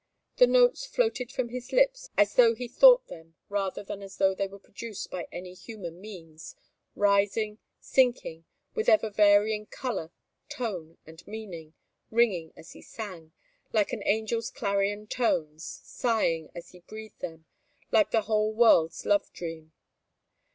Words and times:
The 0.37 0.47
notes 0.47 0.83
floated 0.87 1.31
from 1.31 1.49
his 1.49 1.71
lips 1.71 2.09
as 2.17 2.33
though 2.33 2.55
he 2.55 2.67
thought 2.67 3.05
them 3.05 3.35
rather 3.49 3.83
than 3.83 4.01
as 4.01 4.17
though 4.17 4.33
they 4.33 4.47
were 4.47 4.57
produced 4.57 5.11
by 5.11 5.27
any 5.31 5.53
human 5.53 6.01
means, 6.01 6.55
rising, 6.95 7.59
sinking, 7.79 8.45
with 8.73 8.89
ever 8.89 9.11
varying 9.11 9.67
colour, 9.67 10.11
tone, 10.49 10.97
and 11.05 11.23
meaning, 11.27 11.75
ringing, 12.09 12.51
as 12.57 12.71
he 12.71 12.81
sang, 12.81 13.31
like 13.73 13.93
an 13.93 14.01
angel's 14.01 14.49
clarion 14.49 15.05
tones, 15.05 15.81
sighing, 15.83 16.49
as 16.55 16.69
he 16.69 16.79
breathed 16.79 17.19
them, 17.19 17.45
like 17.91 18.09
the 18.09 18.21
whole 18.21 18.51
world's 18.55 19.05
love 19.05 19.31
dream. 19.33 19.71